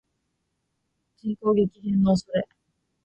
[1.19, 2.47] 人口激減の恐れ